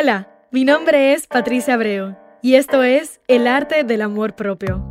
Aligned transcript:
Hola, 0.00 0.26
mi 0.50 0.64
nombre 0.64 1.12
es 1.12 1.26
Patricia 1.26 1.74
Abreu 1.74 2.16
y 2.40 2.54
esto 2.54 2.82
es 2.82 3.20
El 3.28 3.46
arte 3.46 3.84
del 3.84 4.00
amor 4.00 4.34
propio, 4.34 4.88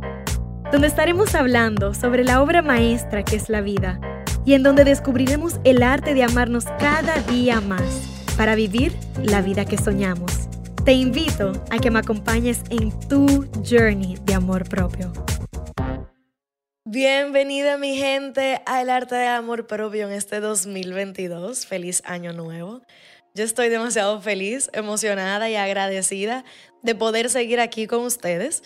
donde 0.70 0.86
estaremos 0.86 1.34
hablando 1.34 1.92
sobre 1.92 2.22
la 2.22 2.40
obra 2.40 2.62
maestra 2.62 3.24
que 3.24 3.34
es 3.34 3.48
la 3.48 3.62
vida 3.62 4.00
y 4.44 4.54
en 4.54 4.62
donde 4.62 4.84
descubriremos 4.84 5.58
el 5.64 5.82
arte 5.82 6.14
de 6.14 6.22
amarnos 6.22 6.66
cada 6.78 7.16
día 7.22 7.60
más 7.60 7.82
para 8.36 8.54
vivir 8.54 8.92
la 9.20 9.42
vida 9.42 9.64
que 9.64 9.76
soñamos. 9.76 10.48
Te 10.84 10.92
invito 10.92 11.50
a 11.72 11.80
que 11.80 11.90
me 11.90 11.98
acompañes 11.98 12.62
en 12.70 12.96
tu 13.08 13.50
journey 13.68 14.18
de 14.22 14.34
amor 14.34 14.68
propio. 14.68 15.12
Bienvenida 16.84 17.76
mi 17.76 17.96
gente 17.96 18.62
al 18.66 18.88
arte 18.88 19.16
del 19.16 19.30
amor 19.30 19.66
propio 19.66 20.06
en 20.06 20.12
este 20.12 20.38
2022. 20.38 21.66
Feliz 21.66 22.02
año 22.04 22.32
nuevo. 22.32 22.82
Yo 23.34 23.44
estoy 23.44 23.70
demasiado 23.70 24.20
feliz, 24.20 24.68
emocionada 24.74 25.48
y 25.48 25.56
agradecida 25.56 26.44
de 26.82 26.94
poder 26.94 27.30
seguir 27.30 27.60
aquí 27.60 27.86
con 27.86 28.02
ustedes 28.02 28.62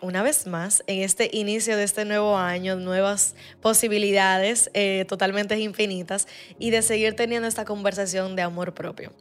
una 0.00 0.24
vez 0.24 0.48
más 0.48 0.82
en 0.88 1.02
este 1.02 1.30
inicio 1.32 1.76
de 1.76 1.84
este 1.84 2.04
nuevo 2.04 2.36
año, 2.36 2.74
nuevas 2.74 3.36
posibilidades 3.60 4.68
eh, 4.74 5.04
totalmente 5.08 5.56
infinitas 5.60 6.26
y 6.58 6.70
de 6.70 6.82
seguir 6.82 7.14
teniendo 7.14 7.46
esta 7.46 7.64
conversación 7.64 8.34
de 8.34 8.42
amor 8.42 8.74
propio. 8.74 9.12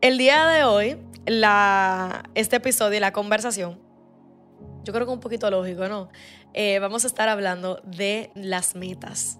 El 0.00 0.18
día 0.18 0.44
de 0.48 0.64
hoy, 0.64 0.96
este 2.34 2.56
episodio 2.56 2.96
y 2.96 3.00
la 3.00 3.12
conversación, 3.12 3.78
yo 4.82 4.92
creo 4.92 5.06
que 5.06 5.12
un 5.12 5.20
poquito 5.20 5.48
lógico, 5.48 5.86
¿no? 5.86 6.08
Eh, 6.52 6.80
vamos 6.80 7.04
a 7.04 7.06
estar 7.06 7.28
hablando 7.28 7.80
de 7.84 8.32
las 8.34 8.74
metas. 8.74 9.38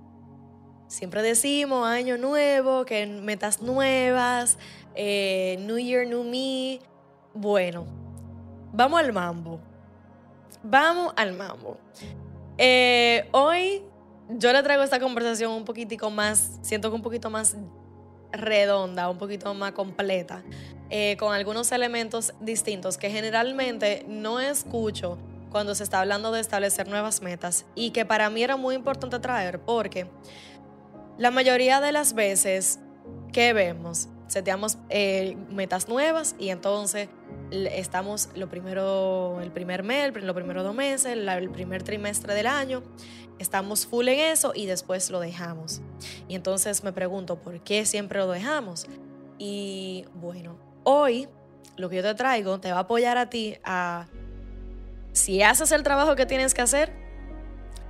Siempre 0.93 1.23
decimos 1.23 1.87
año 1.87 2.19
nuevo, 2.19 2.85
que 2.85 3.07
metas 3.07 3.63
nuevas, 3.63 4.59
eh, 4.95 5.57
New 5.61 5.79
Year, 5.79 6.07
New 6.07 6.23
Me. 6.23 6.81
Bueno, 7.33 7.87
vamos 8.75 9.01
al 9.01 9.11
mambo. 9.11 9.59
Vamos 10.63 11.15
al 11.17 11.33
mambo. 11.33 11.79
Eh, 12.59 13.27
hoy 13.33 13.83
yo 14.29 14.53
le 14.53 14.63
traigo 14.63 14.83
esta 14.83 15.01
conversación 15.01 15.53
un 15.53 15.65
poquitico 15.65 16.11
más, 16.11 16.59
siento 16.61 16.91
que 16.91 16.97
un 16.97 17.03
poquito 17.03 17.31
más 17.31 17.57
redonda, 18.31 19.09
un 19.09 19.17
poquito 19.17 19.55
más 19.55 19.73
completa, 19.73 20.43
eh, 20.91 21.17
con 21.19 21.33
algunos 21.33 21.73
elementos 21.73 22.35
distintos 22.39 22.99
que 22.99 23.09
generalmente 23.09 24.05
no 24.09 24.41
escucho 24.41 25.17
cuando 25.53 25.75
se 25.75 25.85
está 25.85 26.01
hablando 26.01 26.33
de 26.33 26.41
establecer 26.41 26.89
nuevas 26.89 27.23
metas 27.23 27.67
y 27.75 27.91
que 27.91 28.05
para 28.05 28.31
mí 28.31 28.43
era 28.43 28.57
muy 28.57 28.75
importante 28.75 29.19
traer 29.21 29.61
porque 29.61 30.07
la 31.23 31.31
mayoría 31.31 31.81
de 31.81 31.93
las 31.93 32.15
veces 32.15 32.81
que 33.33 33.53
vemos, 33.53 34.09
seteamos 34.27 34.79
eh, 34.91 35.37
metas 35.51 35.89
nuevas 35.89 36.35
y 36.37 36.49
entonces 36.49 37.09
estamos 37.53 38.29
lo 38.35 38.49
primero, 38.49 39.39
el 39.41 39.53
primer 39.53 39.85
mes, 39.85 40.13
los 40.21 40.35
primeros 40.35 40.65
dos 40.65 40.75
meses, 40.75 41.17
el 41.17 41.49
primer 41.51 41.85
trimestre 41.85 42.35
del 42.35 42.49
año, 42.49 42.83
estamos 43.39 43.87
full 43.87 44.09
en 44.09 44.19
eso 44.19 44.51
y 44.53 44.67
después 44.67 45.11
lo 45.11 45.21
dejamos. 45.21 45.81
Y 46.27 46.35
entonces 46.35 46.83
me 46.83 46.93
pregunto, 46.93 47.37
¿por 47.37 47.61
qué 47.61 47.87
siempre 47.87 48.19
lo 48.19 48.27
dejamos? 48.27 48.89
Y 49.39 50.07
bueno, 50.15 50.57
hoy 50.83 51.29
lo 51.77 51.89
que 51.89 51.97
yo 51.97 52.03
te 52.03 52.15
traigo 52.17 52.59
te 52.59 52.73
va 52.73 52.79
a 52.79 52.81
apoyar 52.81 53.17
a 53.17 53.31
ti 53.31 53.59
a, 53.63 54.09
si 55.13 55.41
haces 55.41 55.71
el 55.71 55.85
trabajo 55.85 56.17
que 56.17 56.27
tienes 56.27 56.53
que 56.53 56.63
hacer, 56.63 56.93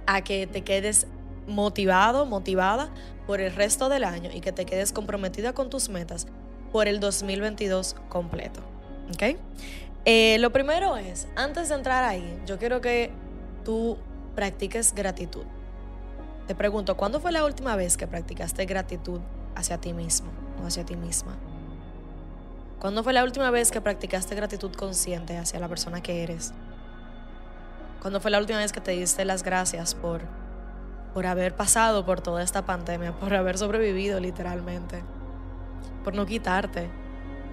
a 0.06 0.22
que 0.22 0.46
te 0.46 0.64
quedes 0.64 1.06
motivado, 1.46 2.26
motivada 2.26 2.92
por 3.26 3.40
el 3.40 3.54
resto 3.54 3.88
del 3.88 4.04
año 4.04 4.30
y 4.32 4.40
que 4.40 4.52
te 4.52 4.64
quedes 4.64 4.92
comprometida 4.92 5.52
con 5.52 5.70
tus 5.70 5.88
metas 5.88 6.26
por 6.72 6.88
el 6.88 7.00
2022 7.00 7.96
completo. 8.08 8.60
¿Ok? 9.14 9.36
Eh, 10.04 10.38
lo 10.38 10.50
primero 10.50 10.96
es, 10.96 11.28
antes 11.36 11.68
de 11.68 11.76
entrar 11.76 12.02
ahí, 12.04 12.40
yo 12.46 12.58
quiero 12.58 12.80
que 12.80 13.10
tú 13.64 13.98
practiques 14.34 14.94
gratitud. 14.94 15.44
Te 16.46 16.54
pregunto, 16.54 16.96
¿cuándo 16.96 17.20
fue 17.20 17.30
la 17.30 17.44
última 17.44 17.76
vez 17.76 17.96
que 17.96 18.06
practicaste 18.06 18.64
gratitud 18.64 19.20
hacia 19.54 19.78
ti 19.78 19.92
mismo 19.92 20.30
o 20.60 20.66
hacia 20.66 20.84
ti 20.84 20.96
misma? 20.96 21.36
¿Cuándo 22.80 23.04
fue 23.04 23.12
la 23.12 23.22
última 23.22 23.50
vez 23.52 23.70
que 23.70 23.80
practicaste 23.80 24.34
gratitud 24.34 24.72
consciente 24.74 25.36
hacia 25.36 25.60
la 25.60 25.68
persona 25.68 26.02
que 26.02 26.24
eres? 26.24 26.52
¿Cuándo 28.00 28.20
fue 28.20 28.32
la 28.32 28.40
última 28.40 28.58
vez 28.58 28.72
que 28.72 28.80
te 28.80 28.90
diste 28.90 29.24
las 29.24 29.44
gracias 29.44 29.94
por, 29.94 30.22
por 31.14 31.26
haber 31.26 31.54
pasado 31.54 32.04
por 32.04 32.20
toda 32.20 32.42
esta 32.42 32.64
pandemia, 32.64 33.12
por 33.12 33.34
haber 33.34 33.58
sobrevivido 33.58 34.20
literalmente? 34.20 35.02
por 36.02 36.14
no 36.14 36.26
quitarte, 36.26 36.88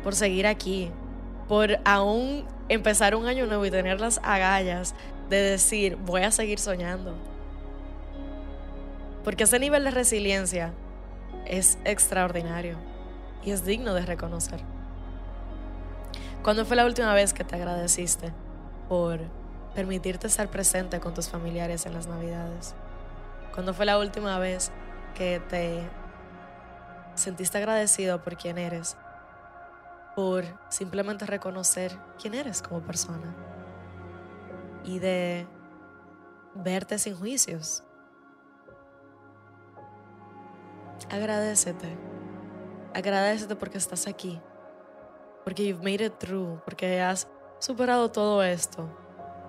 por 0.03 0.16
seguir 0.16 0.47
aquí, 0.47 0.92
por 1.47 1.80
aún 1.86 2.46
empezar 2.68 3.16
un 3.16 3.28
año 3.28 3.46
nuevo 3.46 3.66
y 3.66 3.72
tener 3.72 4.00
las 4.00 4.20
agallas 4.24 4.96
de 5.30 5.38
decir, 5.38 5.96
voy 5.97 6.24
a 6.24 6.31
seguir 6.31 6.59
soñando. 6.59 7.16
Porque 9.24 9.44
ese 9.44 9.59
nivel 9.59 9.84
de 9.84 9.91
resiliencia 9.91 10.74
es 11.46 11.78
extraordinario 11.86 12.78
y 13.44 13.52
es 13.52 13.66
digno 13.66 13.94
de 13.94 14.06
reconocer. 14.06 14.62
¿Cuándo 16.44 16.66
fue 16.66 16.76
la 16.76 16.86
última 16.86 17.14
vez 17.14 17.34
que 17.34 17.44
te 17.44 17.56
agradeciste 17.56 18.31
por 18.88 19.20
permitirte 19.76 20.28
estar 20.28 20.50
presente 20.50 21.00
con 21.00 21.14
tus 21.14 21.28
familiares 21.28 21.86
en 21.86 21.94
las 21.94 22.08
navidades? 22.08 22.76
¿Cuándo 23.59 23.74
fue 23.74 23.86
la 23.86 23.97
última 23.97 24.40
vez 24.40 24.72
que 25.16 25.42
te 25.50 25.81
sentiste 27.16 27.58
agradecido 27.58 28.24
por 28.24 28.38
quién 28.38 28.58
eres, 28.58 28.96
por 30.16 30.46
simplemente 30.70 31.25
reconocer 31.25 31.92
quién 32.22 32.36
eres 32.36 32.62
como 32.62 32.80
persona 32.80 33.36
y 34.86 35.00
de 35.00 35.46
verte 36.56 36.97
sin 37.00 37.18
juicios. 37.18 37.84
Agradecete. 41.09 41.97
Agradecete 42.94 43.58
porque 43.58 43.78
estás 43.78 44.08
aquí. 44.08 44.40
Porque 45.44 45.68
you've 45.68 45.84
made 45.84 46.06
it 46.06 46.14
through. 46.18 46.62
Porque 46.64 47.02
has 47.02 47.28
superado 47.59 48.09
todo 48.09 48.41
esto. 48.41 48.88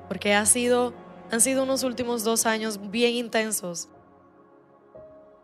Porque 0.08 0.34
ha 0.34 0.44
sido, 0.46 0.94
han 1.30 1.40
sido 1.40 1.62
unos 1.62 1.84
últimos 1.84 2.24
dos 2.24 2.44
años 2.44 2.90
bien 2.90 3.14
intensos. 3.14 3.88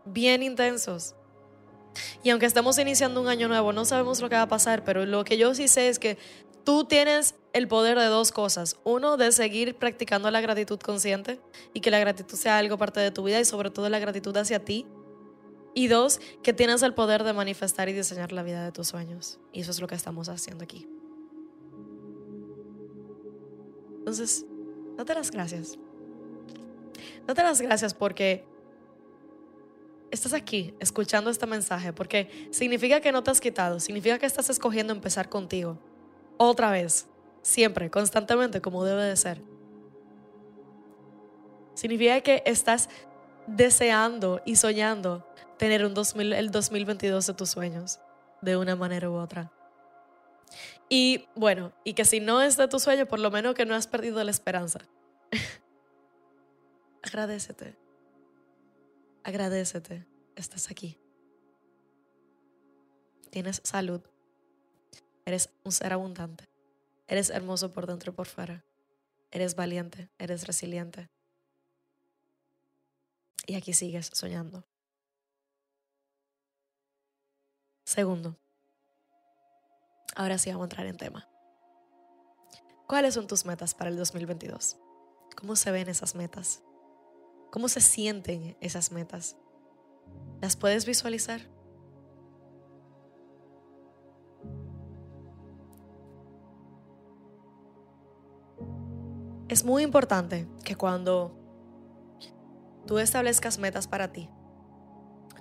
Bien 0.07 0.43
intensos. 0.43 1.15
Y 2.23 2.29
aunque 2.29 2.45
estamos 2.45 2.77
iniciando 2.77 3.21
un 3.21 3.27
año 3.27 3.47
nuevo, 3.47 3.73
no 3.73 3.85
sabemos 3.85 4.21
lo 4.21 4.29
que 4.29 4.35
va 4.35 4.43
a 4.43 4.47
pasar, 4.47 4.83
pero 4.83 5.05
lo 5.05 5.23
que 5.23 5.37
yo 5.37 5.53
sí 5.55 5.67
sé 5.67 5.89
es 5.89 5.99
que 5.99 6.17
tú 6.63 6.85
tienes 6.85 7.35
el 7.53 7.67
poder 7.67 7.97
de 7.97 8.05
dos 8.05 8.31
cosas. 8.31 8.77
Uno, 8.83 9.17
de 9.17 9.31
seguir 9.31 9.75
practicando 9.75 10.29
la 10.31 10.41
gratitud 10.41 10.79
consciente 10.79 11.39
y 11.73 11.79
que 11.79 11.91
la 11.91 11.99
gratitud 11.99 12.35
sea 12.35 12.57
algo 12.57 12.77
parte 12.77 12.99
de 12.99 13.11
tu 13.11 13.23
vida 13.23 13.39
y 13.39 13.45
sobre 13.45 13.69
todo 13.69 13.89
la 13.89 13.99
gratitud 13.99 14.35
hacia 14.37 14.63
ti. 14.63 14.85
Y 15.73 15.87
dos, 15.87 16.19
que 16.41 16.53
tienes 16.53 16.81
el 16.81 16.93
poder 16.93 17.23
de 17.23 17.33
manifestar 17.33 17.87
y 17.87 17.93
diseñar 17.93 18.31
la 18.31 18.43
vida 18.43 18.63
de 18.65 18.71
tus 18.71 18.87
sueños. 18.87 19.39
Y 19.53 19.61
eso 19.61 19.71
es 19.71 19.79
lo 19.79 19.87
que 19.87 19.95
estamos 19.95 20.27
haciendo 20.27 20.63
aquí. 20.63 20.87
Entonces, 23.99 24.45
date 24.97 25.13
las 25.13 25.31
gracias. 25.31 25.77
Date 27.27 27.43
las 27.43 27.61
gracias 27.61 27.93
porque 27.93 28.43
estás 30.11 30.33
aquí 30.33 30.73
escuchando 30.79 31.29
este 31.29 31.45
mensaje 31.45 31.93
porque 31.93 32.49
significa 32.51 33.01
que 33.01 33.11
no 33.11 33.23
te 33.23 33.31
has 33.31 33.41
quitado, 33.41 33.79
significa 33.79 34.19
que 34.19 34.25
estás 34.25 34.49
escogiendo 34.49 34.93
empezar 34.93 35.29
contigo. 35.29 35.79
Otra 36.37 36.71
vez, 36.71 37.07
siempre, 37.41 37.89
constantemente, 37.89 38.61
como 38.61 38.83
debe 38.83 39.03
de 39.03 39.15
ser. 39.15 39.41
Significa 41.73 42.21
que 42.21 42.43
estás 42.45 42.89
deseando 43.47 44.41
y 44.45 44.55
soñando 44.55 45.27
tener 45.57 45.85
un 45.85 45.93
2000, 45.93 46.33
el 46.33 46.51
2022 46.51 47.27
de 47.27 47.33
tus 47.33 47.49
sueños, 47.49 47.99
de 48.41 48.57
una 48.57 48.75
manera 48.75 49.09
u 49.09 49.15
otra. 49.15 49.51
Y 50.89 51.27
bueno, 51.35 51.73
y 51.83 51.93
que 51.93 52.05
si 52.05 52.19
no 52.19 52.41
es 52.41 52.57
de 52.57 52.67
tu 52.67 52.79
sueño, 52.79 53.05
por 53.05 53.19
lo 53.19 53.31
menos 53.31 53.55
que 53.55 53.65
no 53.65 53.75
has 53.75 53.87
perdido 53.87 54.23
la 54.23 54.31
esperanza. 54.31 54.79
Agradecete. 57.03 57.86
Agradecete, 59.27 60.07
estás 60.37 60.71
aquí. 60.71 60.97
Tienes 63.29 63.59
salud. 63.61 64.01
Eres 65.25 65.49
un 65.65 65.73
ser 65.73 65.91
abundante. 65.91 66.47
Eres 67.09 67.29
hermoso 67.29 67.73
por 67.73 67.87
dentro 67.87 68.13
y 68.13 68.15
por 68.15 68.27
fuera. 68.27 68.63
Eres 69.31 69.55
valiente, 69.55 70.09
eres 70.17 70.47
resiliente. 70.47 71.09
Y 73.45 73.55
aquí 73.55 73.73
sigues 73.73 74.09
soñando. 74.13 74.63
Segundo, 77.83 78.37
ahora 80.15 80.37
sí 80.37 80.51
vamos 80.51 80.63
a 80.63 80.67
entrar 80.67 80.87
en 80.87 80.95
tema. 80.95 81.27
¿Cuáles 82.87 83.15
son 83.15 83.27
tus 83.27 83.43
metas 83.43 83.73
para 83.75 83.89
el 83.89 83.97
2022? 83.97 84.77
¿Cómo 85.35 85.57
se 85.57 85.71
ven 85.71 85.89
esas 85.89 86.15
metas? 86.15 86.63
¿Cómo 87.51 87.69
se 87.69 87.81
sienten 87.81 88.57
esas 88.61 88.91
metas? 88.91 89.37
¿Las 90.41 90.55
puedes 90.55 90.85
visualizar? 90.85 91.41
Es 99.47 99.63
muy 99.63 99.83
importante 99.83 100.47
que 100.65 100.75
cuando 100.75 101.35
tú 102.85 102.99
establezcas 102.99 103.57
metas 103.59 103.87
para 103.87 104.11
ti, 104.11 104.29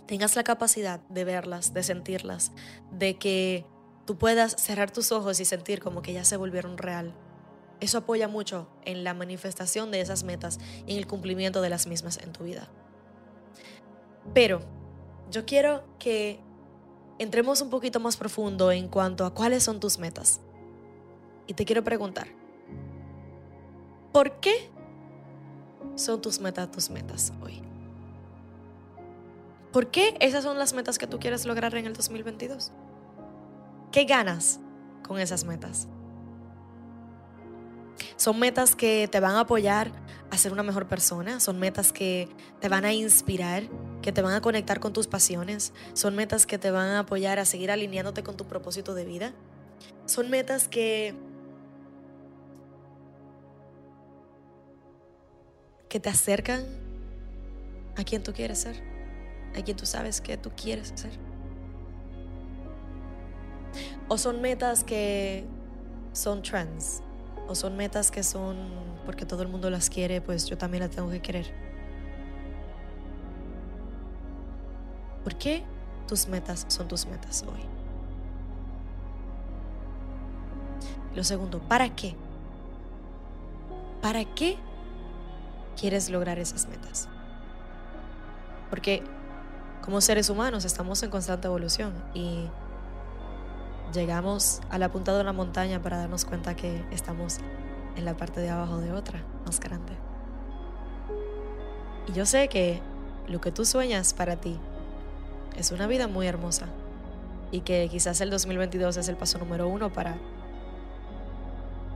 tengas 0.06 0.36
la 0.36 0.44
capacidad 0.44 1.00
de 1.08 1.24
verlas, 1.24 1.74
de 1.74 1.82
sentirlas, 1.82 2.52
de 2.92 3.18
que 3.18 3.66
tú 4.06 4.16
puedas 4.16 4.52
cerrar 4.52 4.92
tus 4.92 5.10
ojos 5.10 5.40
y 5.40 5.44
sentir 5.44 5.80
como 5.80 6.02
que 6.02 6.12
ya 6.12 6.24
se 6.24 6.36
volvieron 6.36 6.78
real 6.78 7.14
eso 7.80 7.98
apoya 7.98 8.28
mucho 8.28 8.68
en 8.84 9.04
la 9.04 9.12
manifestación 9.14 9.90
de 9.90 10.00
esas 10.00 10.24
metas 10.24 10.58
y 10.86 10.92
en 10.92 10.98
el 10.98 11.06
cumplimiento 11.06 11.60
de 11.60 11.68
las 11.68 11.86
mismas 11.86 12.18
en 12.18 12.32
tu 12.32 12.44
vida. 12.44 12.68
Pero 14.32 14.60
yo 15.30 15.44
quiero 15.44 15.84
que 15.98 16.40
entremos 17.18 17.60
un 17.60 17.70
poquito 17.70 18.00
más 18.00 18.16
profundo 18.16 18.72
en 18.72 18.88
cuanto 18.88 19.24
a 19.24 19.34
cuáles 19.34 19.62
son 19.62 19.80
tus 19.80 19.98
metas. 19.98 20.40
Y 21.46 21.54
te 21.54 21.64
quiero 21.64 21.84
preguntar, 21.84 22.28
¿por 24.12 24.40
qué 24.40 24.70
son 25.94 26.20
tus 26.20 26.40
metas 26.40 26.70
tus 26.70 26.90
metas 26.90 27.32
hoy? 27.42 27.62
¿Por 29.72 29.90
qué 29.90 30.16
esas 30.20 30.42
son 30.42 30.58
las 30.58 30.72
metas 30.72 30.98
que 30.98 31.06
tú 31.06 31.18
quieres 31.18 31.44
lograr 31.44 31.74
en 31.74 31.86
el 31.86 31.92
2022? 31.92 32.72
¿Qué 33.92 34.04
ganas 34.04 34.58
con 35.06 35.18
esas 35.20 35.44
metas? 35.44 35.88
Son 38.16 38.38
metas 38.38 38.76
que 38.76 39.08
te 39.10 39.20
van 39.20 39.36
a 39.36 39.40
apoyar 39.40 39.92
a 40.30 40.38
ser 40.38 40.52
una 40.52 40.62
mejor 40.62 40.86
persona, 40.86 41.40
son 41.40 41.58
metas 41.58 41.92
que 41.92 42.28
te 42.60 42.68
van 42.68 42.84
a 42.84 42.92
inspirar, 42.92 43.64
que 44.02 44.12
te 44.12 44.22
van 44.22 44.34
a 44.34 44.40
conectar 44.40 44.80
con 44.80 44.92
tus 44.92 45.06
pasiones, 45.06 45.72
son 45.94 46.16
metas 46.16 46.46
que 46.46 46.58
te 46.58 46.70
van 46.70 46.88
a 46.88 47.00
apoyar 47.00 47.38
a 47.38 47.44
seguir 47.44 47.70
alineándote 47.70 48.22
con 48.22 48.36
tu 48.36 48.46
propósito 48.46 48.94
de 48.94 49.04
vida. 49.04 49.32
Son 50.06 50.30
metas 50.30 50.68
que 50.68 51.14
que 55.88 56.00
te 56.00 56.08
acercan 56.08 56.66
a 57.96 58.04
quien 58.04 58.22
tú 58.22 58.32
quieres 58.32 58.58
ser, 58.58 58.82
a 59.56 59.62
quien 59.62 59.76
tú 59.76 59.86
sabes 59.86 60.20
que 60.20 60.36
tú 60.36 60.50
quieres 60.50 60.92
ser. 60.94 61.12
O 64.08 64.18
son 64.18 64.40
metas 64.40 64.84
que 64.84 65.44
son 66.12 66.42
trends, 66.42 67.02
o 67.48 67.54
son 67.54 67.76
metas 67.76 68.10
que 68.10 68.22
son 68.22 68.56
porque 69.04 69.24
todo 69.24 69.42
el 69.42 69.48
mundo 69.48 69.70
las 69.70 69.88
quiere, 69.88 70.20
pues 70.20 70.46
yo 70.46 70.58
también 70.58 70.82
las 70.82 70.90
tengo 70.90 71.10
que 71.10 71.20
querer. 71.20 71.52
¿Por 75.22 75.36
qué 75.36 75.64
tus 76.06 76.28
metas 76.28 76.66
son 76.68 76.88
tus 76.88 77.06
metas 77.06 77.42
hoy? 77.42 77.60
Lo 81.14 81.24
segundo, 81.24 81.60
¿para 81.60 81.94
qué? 81.96 82.14
¿Para 84.02 84.24
qué 84.24 84.56
quieres 85.80 86.10
lograr 86.10 86.38
esas 86.38 86.68
metas? 86.68 87.08
Porque 88.70 89.02
como 89.82 90.00
seres 90.00 90.30
humanos 90.30 90.64
estamos 90.64 91.02
en 91.02 91.10
constante 91.10 91.46
evolución 91.46 91.94
y 92.12 92.48
llegamos 93.92 94.60
a 94.70 94.78
la 94.78 94.90
punta 94.90 95.14
de 95.14 95.20
una 95.20 95.32
montaña 95.32 95.82
para 95.82 95.98
darnos 95.98 96.24
cuenta 96.24 96.54
que 96.54 96.84
estamos 96.90 97.38
en 97.96 98.04
la 98.04 98.16
parte 98.16 98.40
de 98.40 98.50
abajo 98.50 98.78
de 98.78 98.92
otra, 98.92 99.22
más 99.44 99.60
grande. 99.60 99.92
Y 102.08 102.12
yo 102.12 102.26
sé 102.26 102.48
que 102.48 102.80
lo 103.26 103.40
que 103.40 103.50
tú 103.52 103.64
sueñas 103.64 104.14
para 104.14 104.36
ti 104.36 104.58
es 105.56 105.72
una 105.72 105.86
vida 105.86 106.06
muy 106.06 106.26
hermosa 106.26 106.66
y 107.50 107.60
que 107.60 107.88
quizás 107.90 108.20
el 108.20 108.30
2022 108.30 108.96
es 108.96 109.08
el 109.08 109.16
paso 109.16 109.38
número 109.38 109.68
uno 109.68 109.92
para 109.92 110.16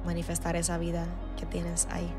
manifestar 0.05 0.57
esa 0.57 0.79
vida 0.79 1.07
que 1.39 1.47
tienes 1.47 1.87
ahí. 1.91 2.11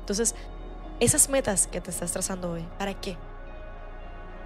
Entonces, 0.00 0.34
esas 1.00 1.28
metas 1.28 1.66
que 1.66 1.80
te 1.80 1.90
estás 1.90 2.12
trazando 2.12 2.52
hoy, 2.52 2.66
¿para 2.78 2.94
qué? 2.94 3.16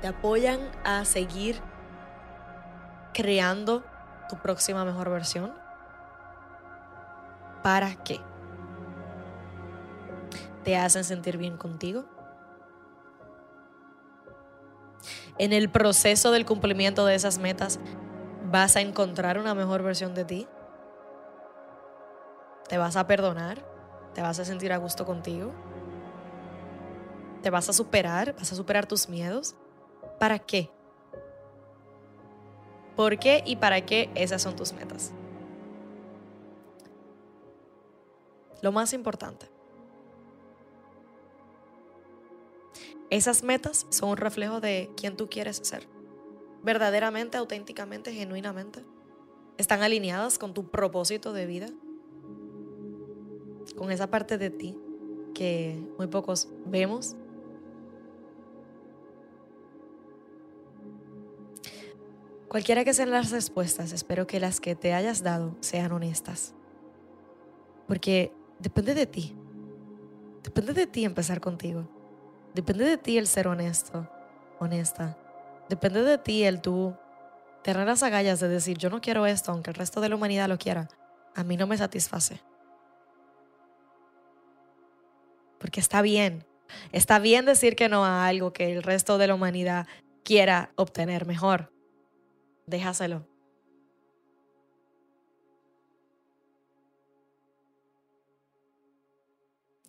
¿Te 0.01 0.09
apoyan 0.09 0.61
a 0.85 1.05
seguir 1.05 1.61
creando 3.13 3.85
tu 4.29 4.37
próxima 4.37 4.85
mejor 4.85 5.11
versión? 5.11 5.53
¿Para 7.63 7.95
qué? 8.05 8.21
¿Te 10.65 10.77
hacen 10.77 11.05
sentir 11.05 11.39
bien 11.39 11.57
contigo? 11.57 12.05
En 15.39 15.53
el 15.53 15.71
proceso 15.71 16.31
del 16.33 16.45
cumplimiento 16.45 17.07
de 17.07 17.15
esas 17.15 17.39
metas, 17.39 17.79
¿vas 18.51 18.77
a 18.77 18.81
encontrar 18.81 19.39
una 19.39 19.55
mejor 19.55 19.83
versión 19.83 20.15
de 20.15 20.25
ti? 20.25 20.49
¿Te 22.69 22.77
vas 22.77 22.97
a 22.97 23.07
perdonar? 23.07 23.65
¿Te 24.15 24.23
vas 24.23 24.39
a 24.41 24.45
sentir 24.45 24.73
a 24.73 24.79
gusto 24.79 25.07
contigo? 25.07 25.53
¿Te 27.43 27.51
vas 27.51 27.69
a 27.69 27.73
superar? 27.73 28.35
¿Vas 28.37 28.53
a 28.53 28.57
superar 28.57 28.87
tus 28.87 29.09
miedos? 29.09 29.55
¿Para 30.19 30.39
qué? 30.39 30.71
¿Por 32.99 33.17
qué 33.21 33.45
y 33.47 33.55
para 33.55 33.87
qué 33.87 34.11
esas 34.17 34.43
son 34.43 34.57
tus 34.57 34.73
metas? 34.73 35.13
Lo 38.61 38.73
más 38.73 38.93
importante. 38.93 39.47
Esas 43.09 43.45
metas 43.45 43.87
son 43.91 44.09
un 44.09 44.17
reflejo 44.17 44.61
de 44.61 44.91
quién 44.97 45.17
tú 45.17 45.29
quieres 45.29 45.61
ser. 45.63 45.87
Verdaderamente, 46.65 47.37
auténticamente, 47.37 48.13
genuinamente. 48.13 48.85
Están 49.59 49.83
alineadas 49.83 50.37
con 50.37 50.53
tu 50.53 50.69
propósito 50.69 51.33
de 51.33 51.47
vida. 51.47 51.69
Con 53.77 53.93
esa 53.93 54.11
parte 54.11 54.39
de 54.39 54.51
ti 54.51 54.77
que 55.35 55.81
muy 55.99 56.09
pocos 56.09 56.49
vemos 56.67 57.15
Cualquiera 62.49 62.83
que 62.83 62.95
sean 62.95 63.11
las 63.11 63.31
respuestas, 63.31 63.93
espero 63.93 64.27
que 64.27 64.41
las 64.41 64.59
que 64.59 64.75
te 64.75 64.95
hayas 64.95 65.23
dado 65.23 65.55
sean 65.61 65.93
honestas. 65.93 66.55
Porque 67.87 68.33
depende 68.59 68.95
de 68.95 69.07
ti. 69.07 69.37
Depende 70.43 70.73
de 70.73 70.87
ti 70.87 71.05
empezar 71.05 71.41
contigo. 71.41 71.87
Depende 72.55 72.85
de 72.87 72.97
ti 72.97 73.19
el 73.19 73.27
ser 73.27 73.49
honesto, 73.49 74.09
honesta. 74.59 75.19
Depende 75.69 76.03
de 76.03 76.17
ti 76.17 76.45
el 76.45 76.63
tú 76.63 76.97
tener 77.63 77.87
las 77.87 78.03
agallas 78.03 78.41
de 78.41 78.49
decir, 78.49 78.79
yo 78.79 78.89
no 78.89 79.03
quiero 79.03 79.27
esto, 79.27 79.53
aunque 79.53 79.71
el 79.71 79.77
resto 79.77 80.01
de 80.01 80.09
la 80.09 80.15
humanidad 80.17 80.49
lo 80.49 80.57
quiera. 80.57 80.89
A 81.35 81.45
mí 81.45 81.59
no 81.59 81.67
me 81.67 81.77
satisface. 81.77 82.41
Porque 85.59 85.81
está 85.81 86.01
bien. 86.01 86.47
Está 86.93 87.19
bien 87.19 87.45
decir 87.45 87.77
que 87.77 87.91
no 87.91 88.07
a 88.07 88.27
algo 88.27 88.55
que 88.55 88.73
el 88.73 88.83
resto 88.83 89.19
de 89.19 89.27
la 89.27 89.35
humanidad 89.35 89.87
quiera 90.23 90.71
obtener 90.77 91.27
mejor 91.27 91.71
déjaselo. 92.69 93.27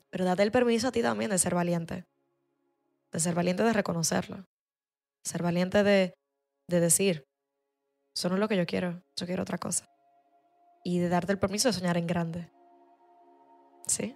Pero 0.10 0.26
date 0.26 0.44
el 0.44 0.52
permiso 0.52 0.88
a 0.88 0.92
ti 0.92 1.02
también 1.02 1.30
de 1.30 1.38
ser 1.38 1.54
valiente. 1.54 2.06
De 3.12 3.20
ser 3.20 3.36
valiente 3.36 3.64
de 3.64 3.74
reconocerlo. 3.74 4.46
Ser 5.24 5.44
valiente 5.44 5.84
de, 5.84 6.14
de 6.68 6.80
decir, 6.80 7.26
eso 8.16 8.30
no 8.30 8.36
es 8.36 8.40
lo 8.40 8.48
que 8.48 8.58
yo 8.58 8.66
quiero, 8.66 9.04
yo 9.16 9.26
quiero 9.26 9.44
otra 9.44 9.58
cosa. 9.58 9.86
Y 10.84 11.00
de 11.00 11.10
darte 11.10 11.32
el 11.32 11.40
permiso 11.40 11.70
de 11.70 11.74
soñar 11.74 11.98
en 11.98 12.08
grande. 12.08 12.50
¿Sí? 13.88 14.16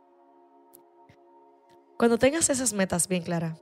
Cuando 1.98 2.18
tengas 2.18 2.50
esas 2.50 2.74
metas 2.74 3.08
bien 3.08 3.24
claras 3.24 3.62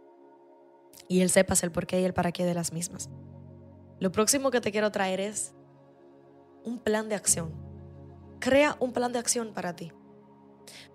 y 1.08 1.22
él 1.22 1.30
sepas 1.30 1.64
el 1.64 1.72
porqué 1.72 2.02
y 2.02 2.06
el 2.06 2.14
para 2.14 2.32
qué 2.32 2.46
de 2.46 2.54
las 2.54 2.72
mismas, 2.72 3.10
lo 4.02 4.12
próximo 4.12 4.50
que 4.50 4.60
te 4.62 4.72
quiero 4.72 4.92
traer 4.92 5.20
es 5.20 5.54
un 6.66 6.80
plan 6.80 7.08
de 7.08 7.14
acción. 7.14 7.54
Crea 8.40 8.76
un 8.80 8.94
plan 8.94 9.14
de 9.14 9.20
acción 9.20 9.54
para 9.54 9.76
ti. 9.76 9.94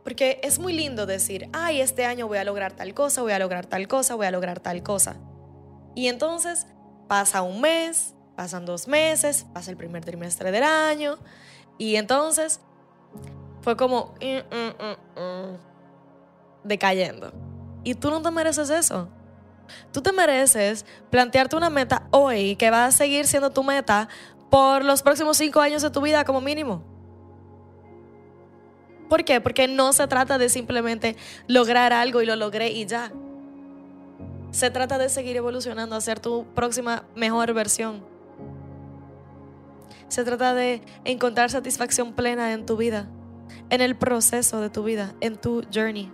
Porque 0.02 0.40
es 0.42 0.58
muy 0.58 0.72
lindo 0.72 1.06
decir, 1.06 1.48
ay, 1.52 1.80
este 1.80 2.04
año 2.04 2.26
voy 2.26 2.38
a 2.38 2.44
lograr 2.44 2.72
tal 2.72 2.94
cosa, 2.94 3.22
voy 3.22 3.30
a 3.30 3.38
lograr 3.38 3.64
tal 3.66 3.86
cosa, 3.86 4.16
voy 4.16 4.26
a 4.26 4.32
lograr 4.32 4.58
tal 4.58 4.82
cosa. 4.82 5.18
Y 5.94 6.08
entonces 6.08 6.66
pasa 7.06 7.42
un 7.42 7.60
mes, 7.60 8.16
pasan 8.34 8.66
dos 8.66 8.88
meses, 8.88 9.46
pasa 9.54 9.70
el 9.70 9.76
primer 9.76 10.04
trimestre 10.04 10.50
del 10.50 10.64
año, 10.64 11.16
y 11.78 11.94
entonces 11.94 12.60
fue 13.60 13.76
como 13.76 14.16
mm, 14.20 14.56
mm, 14.56 15.22
mm, 15.22 15.58
decayendo. 16.64 17.32
Y 17.84 17.94
tú 17.94 18.10
no 18.10 18.20
te 18.20 18.32
mereces 18.32 18.68
eso. 18.68 19.08
Tú 19.92 20.02
te 20.02 20.12
mereces 20.12 20.84
plantearte 21.10 21.56
una 21.56 21.70
meta 21.70 22.06
hoy 22.10 22.56
que 22.56 22.70
va 22.70 22.86
a 22.86 22.92
seguir 22.92 23.26
siendo 23.26 23.50
tu 23.50 23.62
meta 23.62 24.08
por 24.50 24.84
los 24.84 25.02
próximos 25.02 25.36
cinco 25.36 25.60
años 25.60 25.82
de 25.82 25.90
tu 25.90 26.00
vida 26.00 26.24
como 26.24 26.40
mínimo. 26.40 26.82
¿Por 29.08 29.24
qué? 29.24 29.40
Porque 29.40 29.68
no 29.68 29.92
se 29.92 30.06
trata 30.08 30.38
de 30.38 30.48
simplemente 30.48 31.16
lograr 31.46 31.92
algo 31.92 32.22
y 32.22 32.26
lo 32.26 32.36
logré 32.36 32.70
y 32.70 32.86
ya. 32.86 33.12
Se 34.50 34.70
trata 34.70 34.98
de 34.98 35.08
seguir 35.08 35.36
evolucionando 35.36 35.96
a 35.96 36.00
ser 36.00 36.18
tu 36.18 36.46
próxima 36.54 37.04
mejor 37.14 37.52
versión. 37.52 38.04
Se 40.08 40.24
trata 40.24 40.54
de 40.54 40.82
encontrar 41.04 41.50
satisfacción 41.50 42.14
plena 42.14 42.52
en 42.52 42.64
tu 42.64 42.76
vida, 42.76 43.08
en 43.70 43.80
el 43.80 43.96
proceso 43.96 44.60
de 44.60 44.70
tu 44.70 44.82
vida, 44.82 45.14
en 45.20 45.36
tu 45.36 45.62
journey. 45.72 46.10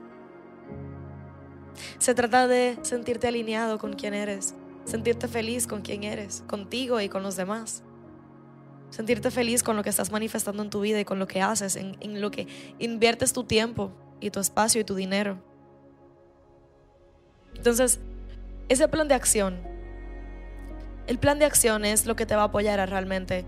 Se 1.99 2.15
trata 2.15 2.47
de 2.49 2.79
sentirte 2.83 3.29
alineado 3.29 3.79
con 3.79 3.95
quien 3.95 4.15
eres, 4.15 4.55
sentirte 4.85 5.29
feliz 5.29 5.67
con 5.67 5.83
quien 5.83 6.05
eres, 6.05 6.45
contigo 6.47 7.01
y 7.01 7.09
con 7.09 7.23
los 7.23 7.37
demás. 7.37 7.83
Sentirte 8.91 9.31
feliz 9.31 9.63
con 9.63 9.77
lo 9.77 9.83
que 9.83 9.91
estás 9.91 10.11
manifestando 10.11 10.63
en 10.63 10.71
tu 10.71 10.81
vida 10.81 11.01
y 11.01 11.05
con 11.05 11.19
lo 11.19 11.27
que 11.27 11.41
haces, 11.41 11.77
en, 11.77 12.21
lo 12.21 12.31
que 12.31 12.47
inviertes 12.79 13.33
tu 13.33 13.45
tiempo 13.45 13.91
y 14.21 14.31
tu 14.31 14.41
espacio 14.41 14.81
y 14.81 14.85
tu 14.85 14.95
dinero. 14.95 15.39
Entonces, 17.55 18.01
ese 18.69 18.89
plan 18.89 19.09
de 19.09 19.15
acción, 19.15 19.63
el 21.07 21.19
plan 21.19 21.39
de 21.39 21.47
acción 21.47 21.85
es 21.85 22.07
lo 22.07 22.17
que 22.17 22.27
te 22.27 22.37
va 22.37 22.43
a 22.43 22.47
apoyar 22.47 22.81
a 22.81 22.87
realmente 22.87 23.47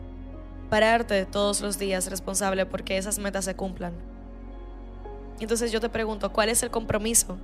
pararte 0.70 1.26
todos 1.26 1.60
los 1.60 1.78
días 1.78 2.08
responsable 2.08 2.64
porque 2.64 2.96
esas 2.96 3.18
metas 3.18 3.44
se 3.44 3.54
cumplan. 3.54 3.92
Entonces 5.40 5.72
yo 5.72 5.80
te 5.80 5.88
pregunto, 5.88 6.32
¿cuál 6.32 6.48
es 6.48 6.62
el 6.62 6.70
compromiso 6.70 7.38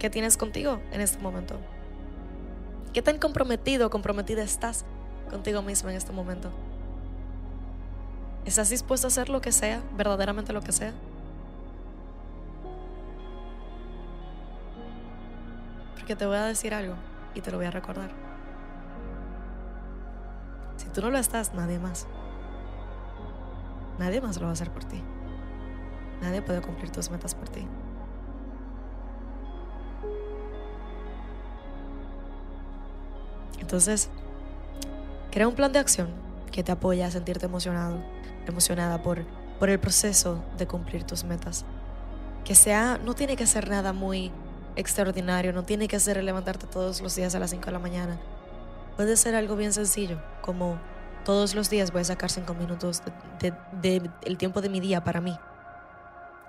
que 0.00 0.10
tienes 0.10 0.36
contigo 0.36 0.80
en 0.90 1.00
este 1.02 1.22
momento? 1.22 1.60
¿Qué 2.92 3.02
tan 3.02 3.18
comprometido 3.18 3.86
o 3.86 3.90
comprometida 3.90 4.42
estás 4.42 4.84
contigo 5.30 5.62
mismo 5.62 5.90
en 5.90 5.96
este 5.96 6.10
momento? 6.10 6.50
¿Estás 8.46 8.70
dispuesto 8.70 9.06
a 9.06 9.08
hacer 9.08 9.28
lo 9.28 9.42
que 9.42 9.52
sea, 9.52 9.82
verdaderamente 9.96 10.52
lo 10.52 10.62
que 10.62 10.72
sea? 10.72 10.92
Porque 15.94 16.16
te 16.16 16.26
voy 16.26 16.38
a 16.38 16.46
decir 16.46 16.74
algo 16.74 16.94
y 17.34 17.42
te 17.42 17.50
lo 17.52 17.58
voy 17.58 17.66
a 17.66 17.70
recordar. 17.70 18.10
Si 20.78 20.88
tú 20.88 21.02
no 21.02 21.10
lo 21.10 21.18
estás, 21.18 21.52
nadie 21.52 21.78
más. 21.78 22.06
Nadie 23.98 24.22
más 24.22 24.38
lo 24.38 24.44
va 24.44 24.48
a 24.48 24.52
hacer 24.54 24.70
por 24.70 24.82
ti. 24.82 25.02
Nadie 26.22 26.40
puede 26.40 26.62
cumplir 26.62 26.90
tus 26.90 27.10
metas 27.10 27.34
por 27.34 27.50
ti. 27.50 27.66
Entonces, 33.70 34.08
crea 35.30 35.46
un 35.46 35.54
plan 35.54 35.70
de 35.70 35.78
acción 35.78 36.08
que 36.50 36.64
te 36.64 36.72
apoya 36.72 37.06
a 37.06 37.10
sentirte 37.12 37.46
emocionado, 37.46 38.02
emocionada 38.48 39.00
por, 39.00 39.24
por 39.60 39.70
el 39.70 39.78
proceso 39.78 40.42
de 40.58 40.66
cumplir 40.66 41.04
tus 41.04 41.22
metas. 41.22 41.64
Que 42.44 42.56
sea, 42.56 42.98
no 42.98 43.14
tiene 43.14 43.36
que 43.36 43.46
ser 43.46 43.70
nada 43.70 43.92
muy 43.92 44.32
extraordinario, 44.74 45.52
no 45.52 45.62
tiene 45.62 45.86
que 45.86 46.00
ser 46.00 46.20
levantarte 46.20 46.66
todos 46.66 47.00
los 47.00 47.14
días 47.14 47.36
a 47.36 47.38
las 47.38 47.50
5 47.50 47.66
de 47.66 47.70
la 47.70 47.78
mañana. 47.78 48.18
Puede 48.96 49.16
ser 49.16 49.36
algo 49.36 49.54
bien 49.54 49.72
sencillo, 49.72 50.20
como 50.42 50.76
todos 51.24 51.54
los 51.54 51.70
días 51.70 51.92
voy 51.92 52.00
a 52.00 52.06
sacar 52.06 52.28
5 52.28 52.52
minutos 52.54 53.04
del 53.38 53.54
de, 53.82 54.10
el 54.24 54.36
tiempo 54.36 54.62
de 54.62 54.68
mi 54.68 54.80
día 54.80 55.04
para 55.04 55.20
mí. 55.20 55.38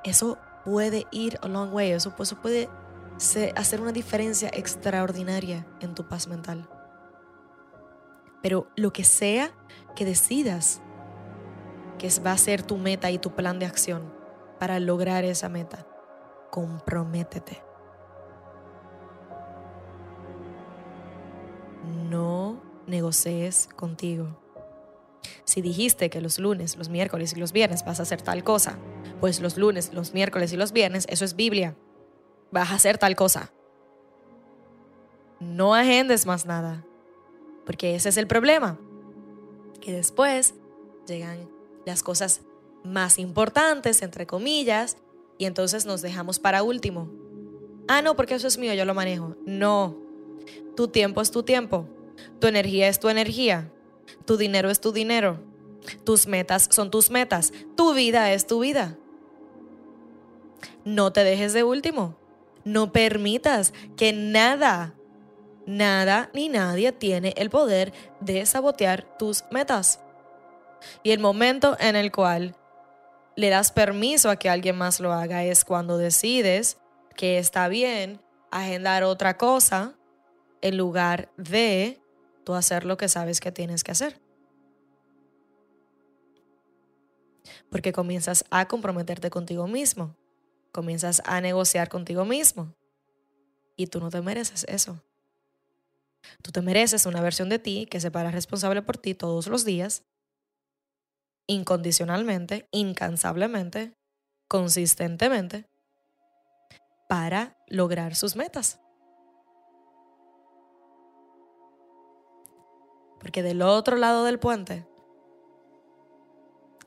Eso 0.04 0.40
puede 0.66 1.06
ir 1.12 1.38
a 1.44 1.48
long 1.48 1.72
way, 1.72 1.92
eso, 1.92 2.12
eso 2.18 2.42
puede 2.42 2.68
hacer 3.56 3.80
una 3.80 3.92
diferencia 3.92 4.50
extraordinaria 4.51 5.68
en 5.82 5.94
tu 5.94 6.08
paz 6.08 6.28
mental. 6.28 6.68
Pero 8.42 8.68
lo 8.76 8.92
que 8.92 9.04
sea 9.04 9.52
que 9.96 10.06
decidas 10.06 10.82
que 11.98 12.10
va 12.26 12.32
a 12.32 12.38
ser 12.38 12.64
tu 12.64 12.78
meta 12.78 13.12
y 13.12 13.20
tu 13.20 13.36
plan 13.36 13.60
de 13.60 13.66
acción 13.66 14.12
para 14.60 14.80
lograr 14.80 15.24
esa 15.24 15.50
meta, 15.50 15.86
comprométete. 16.50 17.62
No 22.10 22.62
negocies 22.88 23.70
contigo. 23.76 24.38
Si 25.44 25.62
dijiste 25.62 26.10
que 26.10 26.22
los 26.22 26.40
lunes, 26.40 26.76
los 26.78 26.90
miércoles 26.90 27.34
y 27.34 27.40
los 27.40 27.52
viernes 27.52 27.86
vas 27.86 28.00
a 28.00 28.04
hacer 28.04 28.22
tal 28.22 28.44
cosa, 28.44 28.78
pues 29.20 29.40
los 29.40 29.58
lunes, 29.58 29.94
los 29.94 30.14
miércoles 30.14 30.54
y 30.54 30.58
los 30.58 30.72
viernes, 30.72 31.06
eso 31.10 31.26
es 31.26 31.36
Biblia. 31.36 31.76
Vas 32.52 32.72
a 32.72 32.76
hacer 32.76 32.98
tal 32.98 33.16
cosa. 33.16 33.52
No 35.40 35.74
agendes 35.74 36.26
más 36.26 36.46
nada. 36.46 36.86
Porque 37.65 37.96
ese 37.96 38.10
es 38.10 38.18
el 38.18 38.27
problema. 38.27 38.80
Que 39.80 39.94
después 39.94 40.53
llegan 41.08 41.50
las 41.86 42.03
cosas 42.03 42.41
más 42.84 43.20
importantes, 43.20 44.01
entre 44.01 44.25
comillas, 44.25 44.98
y 45.38 45.46
entonces 45.46 45.86
nos 45.86 46.01
dejamos 46.01 46.39
para 46.39 46.63
último. 46.63 47.10
Ah, 47.88 48.01
no, 48.01 48.15
porque 48.15 48.36
eso 48.36 48.48
es 48.48 48.58
mío, 48.58 48.74
yo 48.74 48.86
lo 48.86 48.94
manejo. 48.94 49.36
No. 49.46 49.98
Tu 50.75 50.88
tiempo 50.88 51.22
es 51.22 51.32
tu 51.32 51.44
tiempo. 51.44 51.88
Tu 52.39 52.48
energía 52.48 52.88
es 52.88 53.00
tu 53.00 53.10
energía. 53.10 53.72
Tu 54.25 54.38
dinero 54.38 54.70
es 54.70 54.80
tu 54.80 54.91
dinero. 54.91 55.39
Tus 56.03 56.27
metas 56.27 56.68
son 56.72 56.91
tus 56.91 57.10
metas. 57.10 57.51
Tu 57.75 57.94
vida 57.94 58.32
es 58.34 58.46
tu 58.46 58.60
vida. 58.60 58.98
No 60.86 61.12
te 61.12 61.24
dejes 61.24 61.53
de 61.53 61.63
último. 61.63 62.15
No 62.63 62.91
permitas 62.91 63.74
que 63.98 64.13
nada 64.13 64.94
Nada 65.65 66.30
ni 66.34 66.50
nadie 66.50 66.91
tiene 66.91 67.34
el 67.38 67.50
poder 67.50 67.94
de 68.20 68.46
sabotear 68.46 69.18
tus 69.18 69.44
metas. 69.51 70.00
Y 71.03 71.12
el 71.12 71.20
momento 71.20 71.77
en 71.80 71.96
el 71.96 72.12
cual 72.12 72.56
le 73.36 73.50
das 73.50 73.72
permiso 73.72 74.30
a 74.30 74.36
que 74.36 74.50
alguien 74.50 74.77
más 74.77 75.00
lo 75.00 75.13
haga 75.13 75.44
es 75.44 75.63
cuando 75.63 75.98
decides 75.98 76.77
que 77.15 77.38
está 77.38 77.68
bien 77.68 78.22
agendar 78.51 79.03
otra 79.03 79.38
cosa 79.38 79.96
en 80.62 80.77
lugar 80.77 81.32
de 81.38 82.01
tú 82.44 82.53
hacer 82.53 82.86
lo 82.86 82.98
que 82.98 83.08
sabes 83.08 83.39
que 83.39 83.51
tienes 83.51 83.84
que 83.84 83.91
hacer. 83.91 84.20
Porque 87.70 87.94
comienzas 87.94 88.46
a 88.50 88.68
comprometerte 88.68 89.30
contigo 89.30 89.68
mismo, 89.68 90.15
comienzas 90.72 91.22
a 91.25 91.39
negociar 91.41 91.89
contigo 91.89 92.25
mismo 92.25 92.74
y 93.75 93.88
tú 93.88 94.00
no 94.00 94.10
te 94.10 94.22
mereces 94.22 94.65
eso. 94.68 95.01
Tú 96.42 96.51
te 96.51 96.62
mereces 96.62 97.06
una 97.06 97.22
versión 97.22 97.50
de 97.50 97.60
ti 97.60 97.88
que 97.90 98.00
se 98.00 98.12
para 98.12 98.32
responsable 98.32 98.82
por 98.82 98.98
ti 98.98 99.13
todos 99.13 99.48
los 99.48 99.66
días, 99.66 100.04
incondicionalmente, 101.48 102.68
incansablemente, 102.72 103.94
consistentemente, 104.48 105.66
para 107.10 107.58
lograr 107.68 108.16
sus 108.16 108.36
metas. 108.36 108.80
Porque 113.20 113.44
del 113.44 113.62
otro 113.62 113.98
lado 113.98 114.24
del 114.25 114.40
puente 114.40 114.88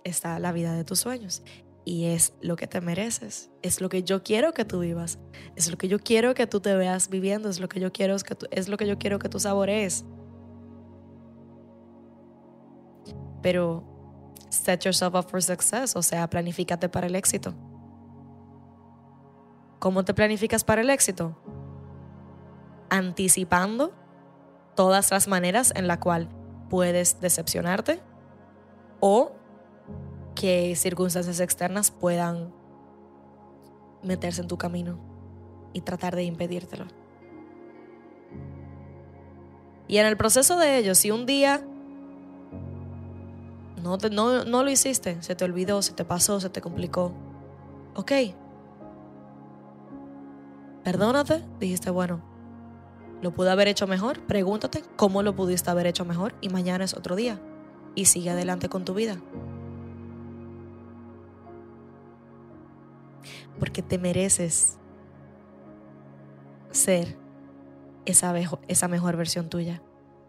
está 0.03 0.39
la 0.39 0.53
vida 0.53 0.75
de 0.75 0.85
tus 0.85 1.01
sueños 1.01 1.43
y 1.85 2.07
es 2.07 2.33
lo 2.41 2.57
que 2.57 2.67
te 2.67 2.81
mereces, 2.81 3.51
es 3.63 3.81
lo 3.81 3.89
que 3.89 4.03
yo 4.03 4.23
quiero 4.23 4.55
que 4.55 4.65
tú 4.65 4.81
vivas, 4.81 5.19
es 5.55 5.71
lo 5.71 5.77
que 5.77 5.89
yo 5.89 5.99
quiero 5.99 6.35
que 6.35 6.47
tú 6.47 6.61
te 6.61 6.75
veas 6.75 7.11
viviendo, 7.11 7.49
es 7.49 7.61
lo 7.61 7.69
que 7.69 7.79
yo 7.79 7.93
quiero 7.93 8.17
que 8.19 8.35
tú, 8.35 8.47
es 8.51 8.69
lo 8.69 8.77
que 8.77 8.87
yo 8.87 8.99
quiero 8.99 9.19
que 9.19 9.29
tú 9.29 9.39
saborees. 9.39 10.05
Pero 13.43 13.85
set 14.49 14.85
yourself 14.85 15.15
up 15.15 15.29
for 15.29 15.43
success, 15.43 15.95
o 15.95 16.03
sea, 16.03 16.29
planifícate 16.31 16.89
para 16.89 17.07
el 17.07 17.15
éxito. 17.15 17.55
¿Cómo 19.79 20.05
te 20.05 20.15
planificas 20.15 20.65
para 20.65 20.81
el 20.81 20.89
éxito? 20.89 21.37
Anticipando 22.89 23.93
todas 24.75 25.11
las 25.11 25.29
maneras 25.29 25.73
en 25.77 25.87
la 25.87 26.01
cual 26.01 26.31
puedes 26.71 27.21
decepcionarte 27.21 28.01
o 29.01 29.33
que 30.35 30.75
circunstancias 30.77 31.41
externas 31.41 31.91
puedan 31.91 32.53
meterse 34.03 34.43
en 34.43 34.49
tu 34.49 34.59
camino 34.59 34.99
y 35.73 35.81
tratar 35.81 36.15
de 36.17 36.25
impedírtelo. 36.25 36.87
Y 39.87 39.99
en 39.99 40.07
el 40.07 40.17
proceso 40.17 40.59
de 40.59 40.79
ello, 40.79 40.95
si 40.95 41.11
un 41.11 41.27
día 41.27 41.65
no, 43.83 43.99
no, 44.11 44.45
no 44.45 44.63
lo 44.65 44.71
hiciste, 44.71 45.23
se 45.23 45.35
te 45.35 45.45
olvidó, 45.45 45.83
se 45.83 45.93
te 45.93 46.05
pasó, 46.05 46.41
se 46.41 46.49
te 46.49 46.61
complicó, 46.61 47.13
ok. 47.95 48.13
Perdónate, 50.83 51.43
dijiste, 51.61 51.91
bueno, 51.91 52.23
lo 53.23 53.33
pude 53.33 53.51
haber 53.51 53.69
hecho 53.69 53.87
mejor, 53.87 54.21
pregúntate 54.27 54.83
cómo 54.97 55.23
lo 55.23 55.35
pudiste 55.35 55.71
haber 55.71 55.87
hecho 55.87 56.05
mejor 56.05 56.35
y 56.41 56.49
mañana 56.49 56.85
es 56.85 56.95
otro 56.95 57.17
día 57.17 57.41
y 57.95 58.07
sigue 58.07 58.31
adelante 58.31 58.69
con 58.69 58.85
tu 58.85 58.95
vida. 58.95 59.19
Porque 63.59 63.83
te 63.83 63.99
mereces 63.99 64.79
ser 66.71 67.17
esa, 68.05 68.35
esa 68.69 68.89
mejor 68.89 69.17
versión 69.17 69.49
tuya, 69.49 69.83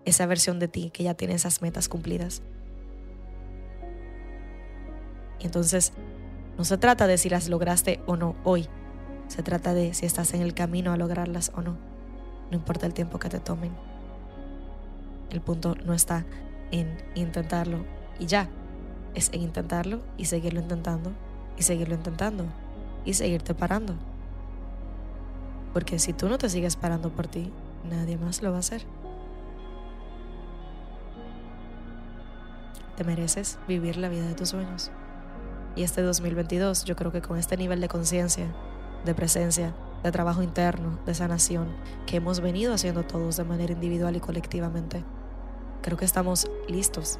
esa 0.05 0.25
versión 0.25 0.59
de 0.59 0.67
ti 0.67 0.91
que 0.91 1.03
ya 1.03 1.13
tiene 1.13 1.33
esas 1.33 1.61
metas 1.61 1.89
cumplidas. 1.89 2.41
Y 5.39 5.45
entonces, 5.45 5.93
no 6.57 6.63
se 6.63 6.77
trata 6.77 7.07
de 7.07 7.17
si 7.17 7.29
las 7.29 7.49
lograste 7.49 7.99
o 8.05 8.15
no 8.15 8.35
hoy, 8.43 8.67
se 9.27 9.43
trata 9.43 9.73
de 9.73 9.93
si 9.93 10.05
estás 10.05 10.33
en 10.33 10.41
el 10.41 10.53
camino 10.53 10.91
a 10.93 10.97
lograrlas 10.97 11.51
o 11.55 11.61
no. 11.61 11.77
No 12.51 12.57
importa 12.57 12.85
el 12.85 12.93
tiempo 12.93 13.19
que 13.19 13.29
te 13.29 13.39
tomen. 13.39 13.71
El 15.31 15.41
punto 15.41 15.75
no 15.83 15.93
está 15.93 16.25
en 16.71 16.95
intentarlo 17.15 17.85
y 18.19 18.27
ya, 18.27 18.47
es 19.15 19.29
en 19.33 19.41
intentarlo 19.41 20.01
y 20.17 20.25
seguirlo 20.25 20.61
intentando 20.61 21.11
y 21.57 21.63
seguirlo 21.63 21.95
intentando 21.95 22.45
y 23.05 23.13
seguirte 23.13 23.53
parando. 23.53 23.95
Porque 25.74 26.00
si 26.00 26.13
tú 26.13 26.27
no 26.27 26.38
te 26.38 26.50
sigues 26.50 26.75
parando 26.75 27.09
por 27.09 27.27
ti, 27.27 27.51
nadie 27.89 28.17
más 28.17 28.41
lo 28.41 28.50
va 28.51 28.57
a 28.57 28.59
hacer. 28.59 28.85
Te 32.97 33.03
mereces 33.03 33.59
vivir 33.67 33.97
la 33.97 34.09
vida 34.09 34.25
de 34.25 34.35
tus 34.35 34.50
sueños. 34.50 34.91
Y 35.75 35.83
este 35.83 36.01
2022 36.01 36.85
yo 36.85 36.95
creo 36.95 37.12
que 37.12 37.21
con 37.21 37.38
este 37.38 37.57
nivel 37.57 37.81
de 37.81 37.89
conciencia, 37.89 38.47
de 39.03 39.13
presencia, 39.13 39.75
de 40.03 40.12
trabajo 40.12 40.41
interno, 40.41 41.00
de 41.05 41.13
sanación, 41.13 41.67
que 42.05 42.17
hemos 42.17 42.39
venido 42.39 42.74
haciendo 42.74 43.03
todos 43.03 43.35
de 43.38 43.43
manera 43.43 43.74
individual 43.74 44.15
y 44.15 44.21
colectivamente, 44.21 45.03
creo 45.81 45.97
que 45.97 46.05
estamos 46.05 46.50
listos 46.69 47.19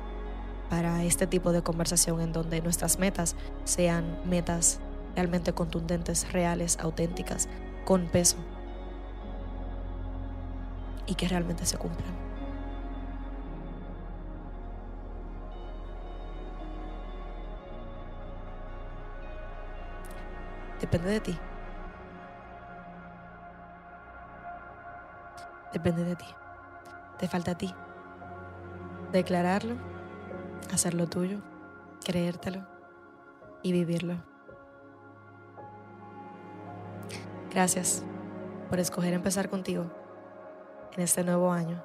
para 0.70 1.04
este 1.04 1.28
tipo 1.28 1.52
de 1.52 1.62
conversación 1.62 2.22
en 2.22 2.32
donde 2.32 2.62
nuestras 2.62 2.98
metas 3.00 3.36
sean 3.66 4.18
metas 4.26 4.80
realmente 5.16 5.54
contundentes, 5.54 6.32
reales, 6.32 6.78
auténticas, 6.80 7.48
con 7.86 8.08
peso 8.08 8.38
y 11.08 11.16
que 11.16 11.28
realmente 11.28 11.66
se 11.66 11.78
cumplan. 11.78 12.14
Depende 20.82 21.10
de 21.10 21.20
ti. 21.20 21.40
Depende 25.74 26.04
de 26.04 26.16
ti. 26.16 26.26
Te 27.18 27.28
falta 27.28 27.52
a 27.52 27.58
ti. 27.58 27.74
Declararlo, 29.12 29.76
hacerlo 30.74 31.08
tuyo, 31.08 31.40
creértelo 32.04 32.68
y 33.64 33.72
vivirlo. 33.72 34.35
Gracias 37.56 38.04
por 38.70 38.82
escoger 38.82 39.14
empezar 39.14 39.50
contigo 39.50 39.86
en 40.94 41.02
este 41.02 41.24
nuevo 41.24 41.54
año, 41.54 41.82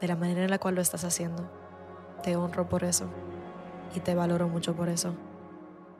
de 0.00 0.08
la 0.08 0.16
manera 0.16 0.42
en 0.42 0.50
la 0.50 0.58
cual 0.58 0.74
lo 0.74 0.80
estás 0.80 1.04
haciendo. 1.04 1.48
Te 2.24 2.34
honro 2.34 2.68
por 2.68 2.82
eso 2.82 3.06
y 3.94 4.00
te 4.00 4.16
valoro 4.16 4.48
mucho 4.48 4.74
por 4.74 4.88
eso. 4.88 5.14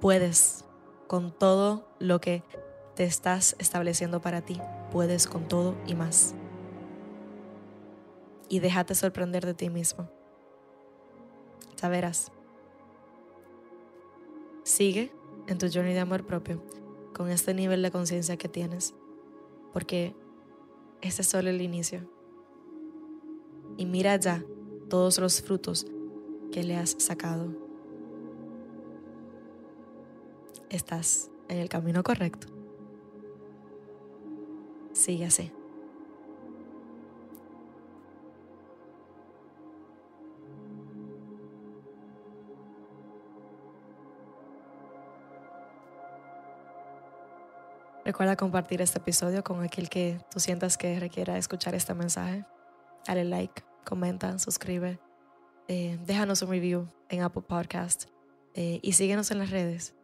Puedes 0.01 0.65
con 1.07 1.31
todo 1.31 1.87
lo 2.01 2.21
que 2.21 2.43
te 2.97 3.05
estás 3.05 3.55
estableciendo 3.61 4.21
para 4.21 4.41
ti. 4.41 4.61
Puedes 4.91 5.29
con 5.29 5.47
todo 5.47 5.77
y 5.87 5.95
más. 5.95 6.35
Y 8.49 8.59
déjate 8.59 8.97
sorprender 8.97 9.47
de 9.47 9.55
ti 9.55 9.71
mismo. 9.71 10.11
Ya 11.81 11.89
verás. 11.89 12.33
Sigue 14.65 15.13
en 15.47 15.59
tu 15.59 15.69
journey 15.73 15.95
de 15.95 16.01
amor 16.01 16.27
propio 16.27 16.61
con 17.15 17.31
este 17.31 17.55
nivel 17.55 17.83
de 17.83 17.91
conciencia 17.91 18.37
que 18.37 18.49
tienes, 18.49 18.95
porque 19.73 20.15
este 21.01 21.23
es 21.23 21.29
solo 21.29 21.49
el 21.49 21.63
inicio. 21.63 22.09
Y 23.77 23.87
mira 23.87 24.17
ya 24.17 24.45
todos 24.89 25.19
los 25.19 25.41
frutos 25.41 25.87
que 26.53 26.63
le 26.63 26.77
has 26.77 26.97
sacado 26.99 27.49
estás 30.69 31.31
en 31.49 31.59
el 31.59 31.69
camino 31.69 32.03
correcto. 32.03 32.49
Sigue 34.93 35.27
así. 35.27 35.51
Recuerda 48.05 48.37
compartir 48.37 48.83
este 48.83 48.99
episodio 48.99 49.43
con 49.43 49.63
aquel 49.63 49.89
que 49.89 50.21
tú 50.31 50.39
sientas 50.39 50.77
que 50.77 51.01
requiera 51.01 51.39
escuchar 51.39 51.75
este 51.75 51.95
mensaje. 51.95 52.45
Dale 53.07 53.25
like, 53.25 53.63
comenta, 53.85 54.39
suscribe, 54.39 54.99
eh, 55.69 55.99
déjanos 56.05 56.43
un 56.43 56.51
review 56.51 56.89
en 57.09 57.23
Apple 57.23 57.43
Podcast 57.43 58.11
eh, 58.53 58.79
y 58.83 58.93
síguenos 58.93 59.31
en 59.31 59.39
las 59.39 59.51
redes 59.51 59.95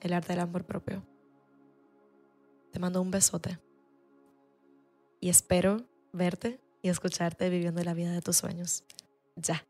el 0.00 0.14
arte 0.14 0.32
del 0.32 0.40
amor 0.40 0.64
propio. 0.64 1.06
Te 2.72 2.78
mando 2.78 3.02
un 3.02 3.10
besote 3.10 3.58
y 5.20 5.28
espero 5.28 5.86
verte 6.12 6.60
y 6.80 6.88
escucharte 6.88 7.50
viviendo 7.50 7.82
la 7.82 7.92
vida 7.92 8.12
de 8.12 8.22
tus 8.22 8.38
sueños. 8.38 8.84
Ya. 9.36 9.66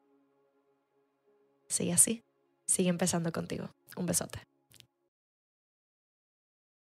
Sigue 1.67 1.93
así. 1.93 2.23
Sigue 2.67 2.89
empezando 2.89 3.33
contigo. 3.33 3.69
Un 3.97 4.07
besote. 4.07 4.50